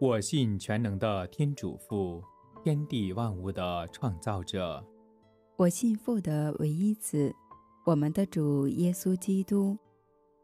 [0.00, 2.24] 我信全能的天主父，
[2.64, 4.82] 天地万物的创造者。
[5.58, 7.30] 我信父的唯一子，
[7.84, 9.76] 我们的主耶稣基督。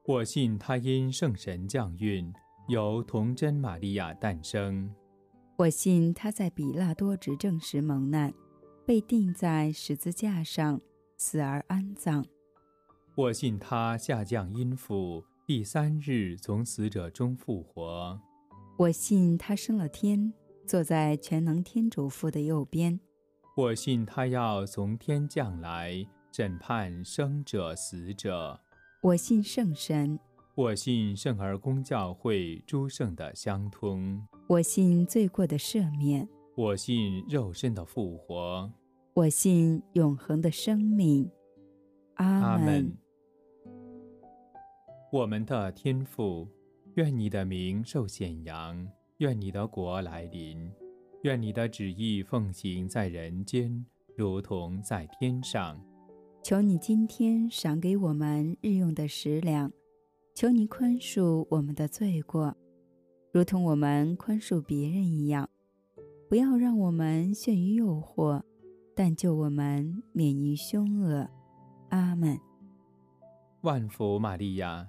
[0.05, 2.31] 我信他因圣神降孕，
[2.69, 4.95] 由童真玛利亚诞生。
[5.57, 8.35] 我信他在比拉多执政时蒙难，
[8.85, 10.79] 被钉在十字架上，
[11.17, 12.23] 死而安葬。
[13.15, 18.21] 我信他下降阴府，第三日从死者中复活。
[18.79, 20.35] 我信他升了天，
[20.67, 23.01] 坐在全能天主父的右边。
[23.57, 28.61] 我信他要从天降来，审判生者死者。
[29.03, 30.19] 我信圣神。
[30.55, 34.23] 我信圣而公教会诸圣的相通。
[34.47, 36.29] 我信罪过的赦免。
[36.55, 38.71] 我信肉身的复活。
[39.15, 41.31] 我信永恒的生命。
[42.17, 42.95] 阿门。
[45.11, 46.47] 我们的天父。
[46.97, 50.73] 愿你的名受显扬，愿你的国来临，
[51.25, 53.85] 愿你的旨意奉行在人间，
[54.17, 55.79] 如同在天上。
[56.43, 59.71] 求你今天赏给我们日用的食粮，
[60.35, 62.57] 求你宽恕我们的罪过，
[63.31, 65.47] 如同我们宽恕别人一样。
[66.31, 68.43] 不要让我们陷于诱惑，
[68.95, 71.29] 但救我们免于凶恶。
[71.91, 72.41] 阿门。
[73.61, 74.89] 万福玛利亚。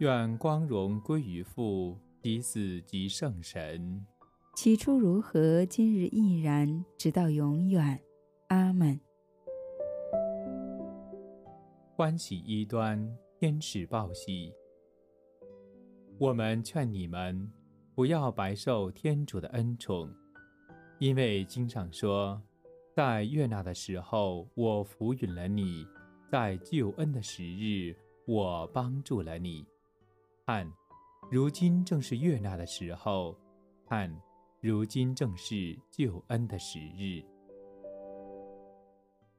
[0.00, 4.02] 愿光荣归于父及子及圣神。
[4.56, 8.00] 起初如何，今日亦然，直到永远。
[8.48, 8.98] 阿门。
[11.94, 14.50] 欢喜一端，天使报喜。
[16.16, 17.52] 我们劝你们
[17.94, 20.10] 不要白受天主的恩宠，
[20.98, 22.40] 因为经上说，
[22.96, 25.84] 在悦纳的时候，我抚允了你；
[26.32, 27.94] 在救恩的时日，
[28.26, 29.66] 我帮助了你。
[30.50, 30.68] 看，
[31.30, 33.36] 如今正是悦纳的时候；
[33.86, 34.12] 看，
[34.60, 37.22] 如今正是救恩的时日。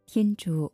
[0.05, 0.72] 天主，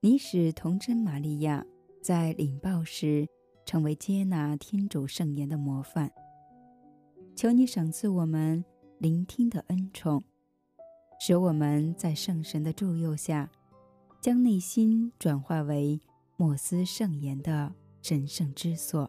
[0.00, 1.64] 你使童真玛利亚
[2.02, 3.28] 在领报时
[3.64, 6.10] 成为接纳天主圣言的模范。
[7.36, 8.64] 求你赏赐我们
[8.98, 10.24] 聆听的恩宠，
[11.20, 13.48] 使我们在圣神的助佑下，
[14.20, 16.00] 将内心转化为
[16.36, 19.08] 莫斯圣言的神圣之所。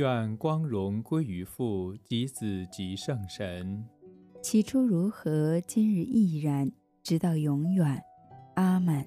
[0.00, 3.84] 愿光荣归于父及子及圣神。
[4.40, 8.02] 起初如何，今日亦然，直到永远。
[8.54, 9.06] 阿门。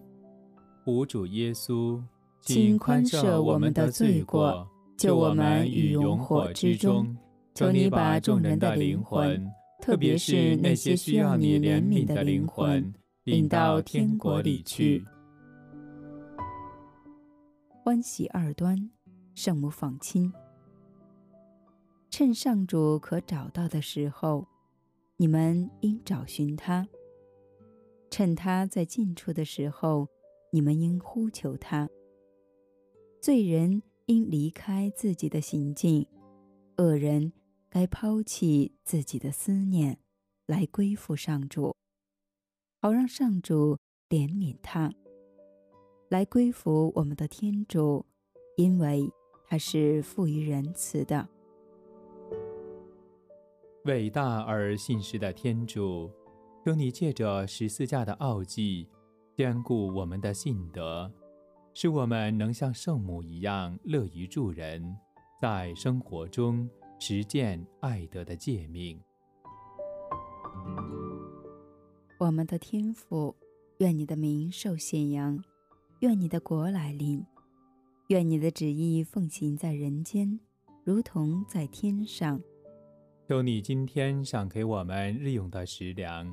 [0.85, 1.99] 吾主耶稣，
[2.41, 7.17] 请宽赦我们的罪过，救我们于永火之中。
[7.55, 9.49] 求你把众人的灵魂，
[9.81, 12.93] 特别是那些需要你怜悯的灵魂。
[13.23, 15.03] 领到天国里去。
[17.83, 18.91] 欢喜二端，
[19.33, 20.31] 圣母访亲。
[22.15, 24.48] 趁上主可找到的时候，
[25.18, 26.86] 你们应找寻他；
[28.12, 30.07] 趁他在近处的时候，
[30.51, 31.89] 你们应呼求他。
[33.19, 36.06] 罪人应离开自己的行径，
[36.77, 37.33] 恶人
[37.68, 39.98] 该抛弃自己的思念，
[40.45, 41.75] 来归附上主。
[42.80, 44.94] 好让上主怜悯他，
[46.10, 48.06] 来归服我们的天主，
[48.56, 49.12] 因为
[49.48, 51.27] 他是富于仁慈的。
[53.85, 56.10] 伟大而信实的天主，
[56.63, 58.88] 求你借着十字架的奥迹，
[59.36, 61.12] 坚固我们的信德，
[61.74, 64.96] 使我们能像圣母一样乐于助人，
[65.41, 68.98] 在生活中实践爱德的诫命。
[72.22, 73.36] 我们的天父，
[73.79, 75.43] 愿你的名受显扬，
[76.00, 77.22] 愿你的国来临，
[78.07, 80.39] 愿你的旨意奉行在人间，
[80.86, 82.41] 如同在天上。
[83.25, 86.27] 求你今天赏给我们日用的食粮，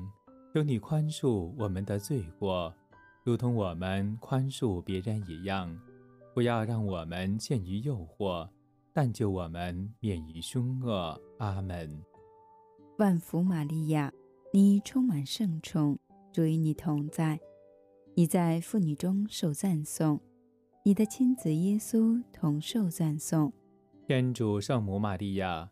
[0.53, 2.73] 求你宽恕我们的罪过，
[3.23, 5.73] 如同我们宽恕别人一样。
[6.33, 8.47] 不要让我们陷于诱惑，
[8.93, 11.19] 但救我们免于凶恶。
[11.39, 12.03] 阿门。
[12.97, 14.11] 万福玛利亚。
[14.53, 15.97] 你充满圣宠，
[16.33, 17.39] 主与你同在，
[18.15, 20.19] 你在妇女中受赞颂，
[20.83, 23.53] 你的亲子耶稣同受赞颂。
[24.05, 25.71] 天主圣母玛利亚，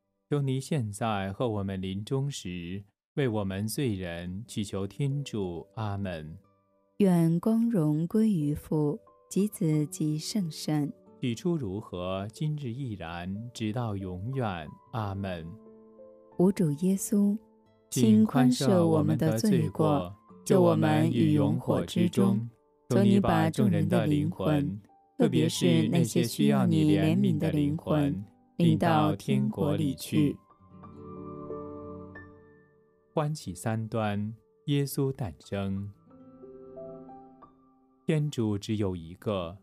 [0.31, 2.81] 求你现在和我们临终时，
[3.15, 5.67] 为我们罪人祈求天主。
[5.75, 6.37] 阿门。
[6.99, 8.97] 愿光荣归于父
[9.29, 10.89] 及子及圣神。
[11.19, 14.65] 起初如何，今日亦然，直到永远。
[14.93, 15.45] 阿门。
[16.37, 17.37] 无主耶稣，
[17.89, 22.49] 请宽赦我们的罪过，救我们于永火之中。
[22.89, 24.79] 求你把众人的灵魂，
[25.17, 28.23] 特别是那些需要你怜悯的灵魂，
[28.63, 30.37] 领到天国里去。
[33.13, 34.33] 欢喜三端，
[34.65, 35.91] 耶稣诞生。
[38.05, 39.57] 天主只有一个，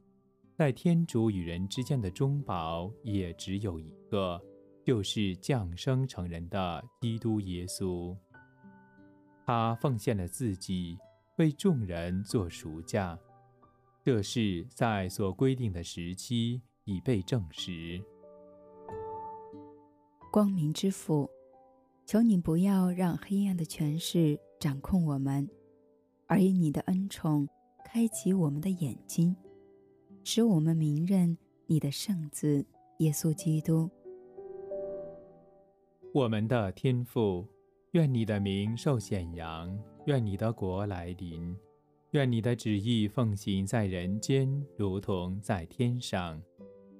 [0.55, 4.41] 在天主与人之间的中保也只有一个，
[4.85, 8.17] 就是降生成人的基督耶稣。
[9.47, 10.99] 他奉献了自己，
[11.37, 13.19] 为众人做赎价，
[14.05, 18.03] 这事在所规定的时期已被证实。
[20.31, 21.29] 光明之父，
[22.07, 25.49] 求你不要让黑暗的权势掌控我们，
[26.27, 27.49] 而以你的恩宠。
[27.91, 29.35] 开启我们的眼睛，
[30.23, 31.35] 使我们明认
[31.67, 32.63] 你的圣子
[32.99, 33.89] 耶稣基督。
[36.13, 37.47] 我们的天父，
[37.93, 41.57] 愿你的名受显扬，愿你的国来临，
[42.11, 46.39] 愿你的旨意奉行在人间，如同在天上。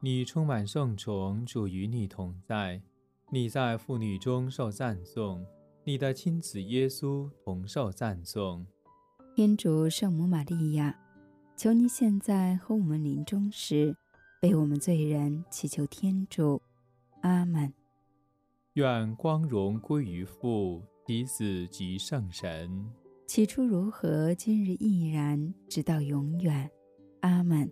[0.00, 2.80] 你充满圣宠，主与你同在。
[3.30, 5.44] 你在妇女中受赞颂，
[5.82, 8.64] 你的亲子耶稣同受赞颂。
[9.34, 10.96] 天主圣母玛利亚，
[11.56, 13.92] 求你现在和我们临终时，
[14.42, 16.62] 为我们罪人祈求天主。
[17.22, 17.72] 阿门。
[18.74, 22.88] 愿光荣归于父、及子、及圣神。
[23.26, 26.70] 起初如何，今日亦然，直到永远。
[27.22, 27.68] 阿门。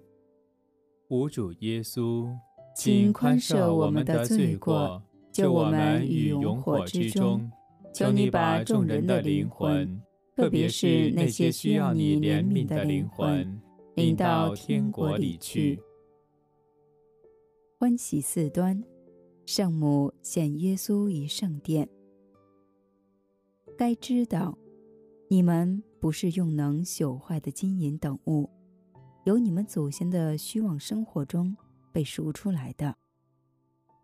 [1.08, 2.28] 无主耶稣，
[2.74, 5.02] 请宽赦我们的罪过。
[5.32, 7.50] 救我们于永火之中，
[7.92, 10.00] 求你把众人的灵魂，
[10.34, 13.60] 特别是那些需要你怜悯的灵魂，
[13.96, 15.78] 领到天国里去。
[17.78, 18.82] 欢喜四端，
[19.44, 21.86] 圣母献耶稣于圣殿。
[23.76, 24.56] 该知道，
[25.28, 28.48] 你们不是用能朽坏的金银等物，
[29.26, 31.56] 由你们祖先的虚妄生活中
[31.92, 32.94] 被赎出来的，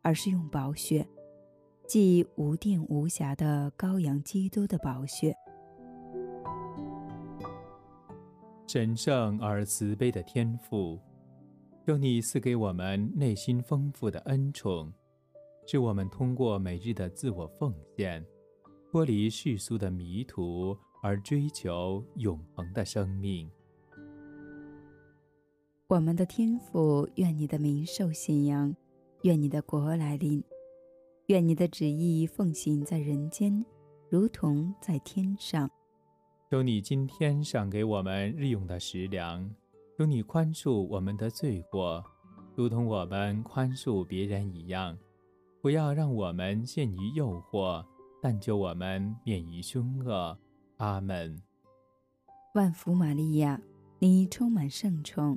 [0.03, 1.09] 而是用宝血。
[1.87, 5.33] 即无玷无瑕的羔羊基督的宝血，
[8.67, 10.99] 神圣而慈悲的天父，
[11.87, 14.93] 求你赐给我们内心丰富的恩宠，
[15.69, 18.25] 使我们通过每日的自我奉献，
[18.91, 23.49] 脱离世俗的迷途，而追求永恒的生命。
[25.93, 28.75] 我们的天父，愿你的名受信仰，
[29.25, 30.43] 愿你的国来临。
[31.27, 33.63] 愿你的旨意奉行在人间，
[34.09, 35.71] 如同在天上。
[36.51, 39.47] 求你今天赏给我们日用的食粮，
[39.99, 42.03] 求你宽恕我们的罪过，
[42.57, 44.97] 如同我们宽恕别人一样。
[45.61, 47.85] 不要让我们陷于诱惑，
[48.23, 50.39] 但救我们免于凶恶。
[50.79, 51.37] 阿门。
[52.55, 53.61] 万福玛利亚，
[53.99, 55.37] 你充满圣宠，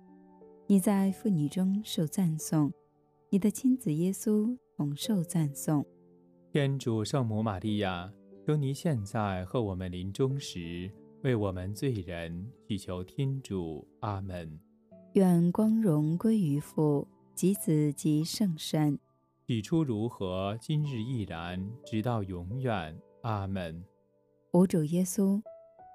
[0.71, 2.71] 你在妇女中受赞颂，
[3.29, 5.85] 你的亲子耶稣同受赞颂。
[6.49, 8.09] 天主圣母玛利亚，
[8.47, 10.89] 求你现在和我们临终时。
[11.23, 14.57] 为我们罪人祈求天主，阿门。
[15.15, 17.05] 愿光荣归于父
[17.35, 18.97] 及子及圣神。
[19.45, 23.83] 起初如何，今日亦然，直到永远，阿门。
[24.53, 25.41] 吾主耶稣，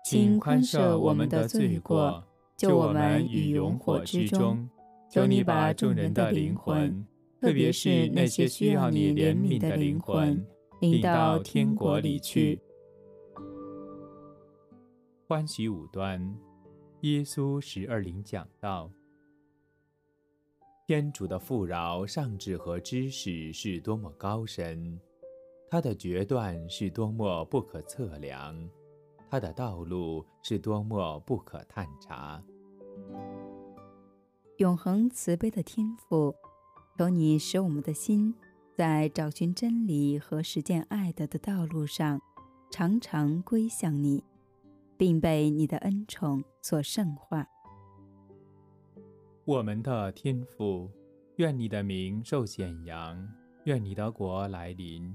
[0.04, 2.22] 请宽赦我们的罪过，
[2.56, 4.68] 救我们于永火之中。
[5.08, 7.06] 求你把众人的灵魂，
[7.40, 10.44] 特别是那些需要你怜悯的灵魂，
[10.80, 12.60] 领到天国里去。
[15.28, 16.20] 欢喜五端，
[17.02, 18.90] 耶稣十二灵讲道：
[20.86, 25.00] 天主的富饶、上智和知识是多么高深，
[25.70, 28.56] 他的决断是多么不可测量，
[29.28, 32.42] 他的道路是多么不可探查。
[34.58, 36.34] 永恒慈悲的天父，
[36.98, 38.34] 求你使我们的心
[38.74, 42.20] 在找寻真理和实践爱德的道路上，
[42.70, 44.24] 常常归向你。
[44.98, 47.46] 并被你的恩宠所圣化。
[49.44, 50.90] 我们的天父，
[51.36, 53.28] 愿你的名受显扬，
[53.64, 55.14] 愿你的国来临，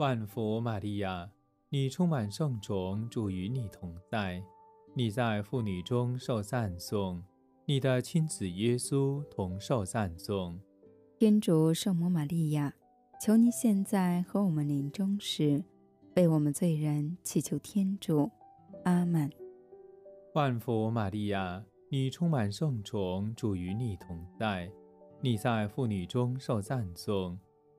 [0.00, 1.30] 万福玛利亚，
[1.68, 4.42] 你充满圣宠，主与你同在，
[4.94, 7.22] 你在妇女中受赞颂。
[7.66, 10.58] 你的亲子耶稣同受赞颂。
[11.18, 12.72] 天主圣母玛利亚，
[13.20, 15.62] 求你现在和我们临终时。
[16.16, 18.30] 为我们罪人祈求天主，
[18.84, 19.30] 阿门。
[20.32, 24.72] 万福玛利亚，你充满圣宠，主与你同在，
[25.20, 27.38] 你在妇女中受赞颂，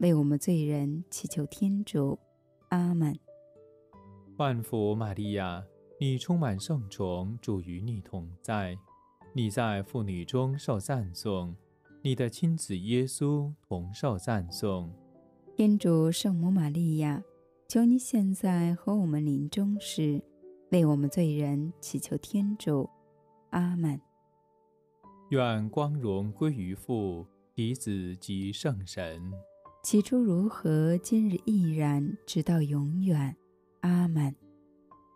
[0.00, 2.18] 为我们罪人祈求天主。
[2.70, 3.18] 阿门。
[4.36, 5.62] 万福玛利亚，
[5.98, 8.76] 你充满圣宠，主与你同在，
[9.34, 11.54] 你在妇女中受赞颂，
[12.02, 14.90] 你的亲子耶稣同受赞颂。
[15.56, 17.22] 天主圣母玛利亚。
[17.68, 20.20] 求你现在和我们临终时，
[20.72, 22.90] 为我们罪人祈求天主。
[23.50, 24.00] 阿门。
[25.28, 29.32] 愿光荣归于父、及子及圣神。
[29.82, 33.34] 起初如何，今日亦然，直到永远。
[33.80, 34.34] 阿门。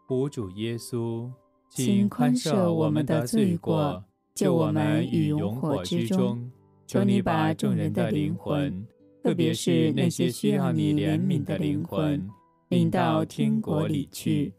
[0.08, 1.30] 无主耶稣，
[1.68, 4.02] 请宽赦我们的罪过，
[4.34, 6.50] 救我们于永火之中。
[6.86, 8.86] 求你把众人的灵魂，
[9.22, 12.26] 特别是那些需要你怜悯的灵魂。
[12.68, 14.54] 领到天国里去。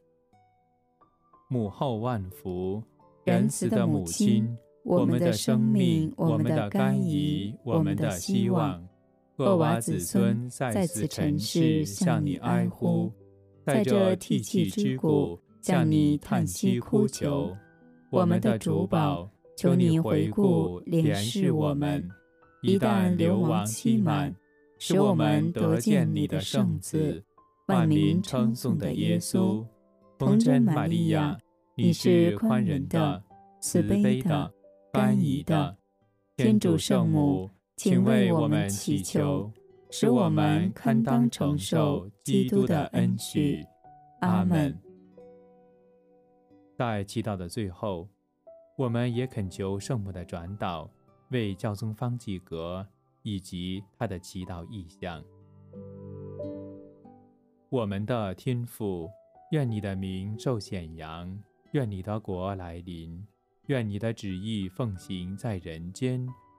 [1.49, 2.81] 母后万福，
[3.23, 8.84] 仁慈的母亲，我们的生命，我们的甘饴，我们的希望。
[9.37, 13.11] 厄娃子孙在此尘世向你哀呼，
[13.65, 17.55] 在这涕泣之谷向你叹息哭求。
[18.09, 22.07] 我们的主保，求你回顾怜视我们。
[22.61, 24.33] 一旦流亡期满，
[24.79, 27.21] 使我们得见你的圣子。
[27.67, 29.65] 万民称颂的耶稣，
[30.17, 31.37] 童真玛利亚，
[31.75, 33.21] 你是宽仁的、
[33.59, 34.49] 慈悲的、
[34.93, 35.75] 甘饴的
[36.37, 39.51] 天主圣母，请为我们祈求，
[39.91, 43.65] 使我们堪当承受基督的恩许。
[44.21, 44.79] 阿门。
[46.77, 48.07] 在祈祷的最后，
[48.77, 50.89] 我们也恳求圣母的转导，
[51.31, 52.87] 为教宗方济各
[53.23, 55.21] 以及他的祈祷意向。
[57.69, 59.09] 我们的天父，
[59.51, 61.37] 愿你的名受显扬，
[61.73, 63.21] 愿你的国来临，
[63.67, 66.25] 愿你的旨意奉行在人间，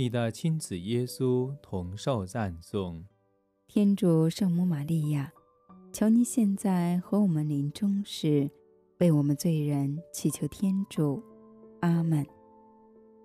[0.00, 3.04] 你的亲子耶稣同受赞颂。
[3.66, 5.32] 天主圣母玛利亚，
[5.92, 8.48] 求您现在和我们临终时，
[9.00, 11.20] 为我们罪人祈求天主。
[11.80, 12.24] 阿门。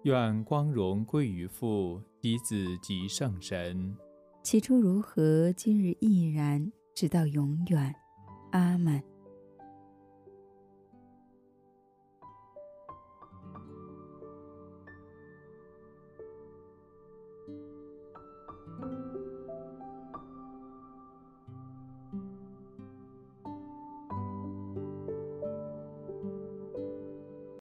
[0.01, 3.95] 愿光荣归于父、及子、及圣神。
[4.41, 7.93] 起初如何，今日亦然，直到永远。
[8.49, 8.99] 阿门。